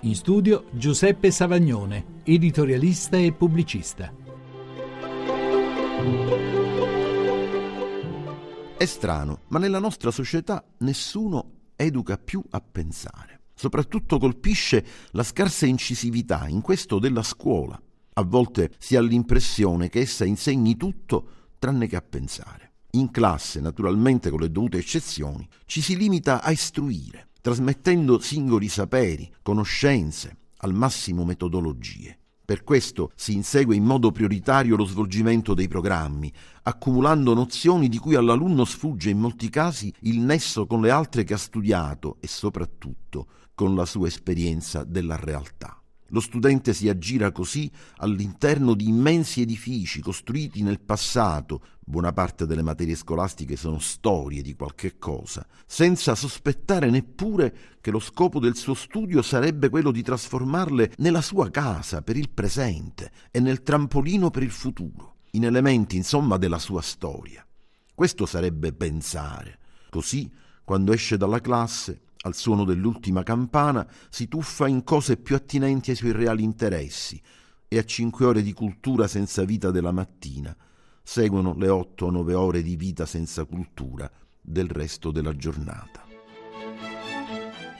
[0.00, 4.12] In studio Giuseppe Savagnone, editorialista e pubblicista.
[8.76, 13.40] È strano, ma nella nostra società nessuno educa più a pensare.
[13.54, 17.80] Soprattutto colpisce la scarsa incisività in questo della scuola.
[18.12, 22.74] A volte si ha l'impressione che essa insegni tutto tranne che a pensare.
[22.96, 29.30] In classe, naturalmente con le dovute eccezioni, ci si limita a istruire, trasmettendo singoli saperi,
[29.42, 32.18] conoscenze, al massimo metodologie.
[32.42, 38.14] Per questo si insegue in modo prioritario lo svolgimento dei programmi, accumulando nozioni di cui
[38.14, 43.26] all'alunno sfugge in molti casi il nesso con le altre che ha studiato e soprattutto
[43.54, 45.78] con la sua esperienza della realtà.
[46.10, 52.62] Lo studente si aggira così all'interno di immensi edifici costruiti nel passato, buona parte delle
[52.62, 58.74] materie scolastiche sono storie di qualche cosa, senza sospettare neppure che lo scopo del suo
[58.74, 64.44] studio sarebbe quello di trasformarle nella sua casa per il presente e nel trampolino per
[64.44, 67.44] il futuro, in elementi insomma della sua storia.
[67.94, 69.58] Questo sarebbe pensare.
[69.90, 70.30] Così,
[70.62, 75.96] quando esce dalla classe, al suono dell'ultima campana, si tuffa in cose più attinenti ai
[75.96, 77.20] suoi reali interessi
[77.66, 80.54] e a cinque ore di cultura senza vita della mattina
[81.06, 84.10] seguono le otto o nove ore di vita senza cultura
[84.40, 86.04] del resto della giornata.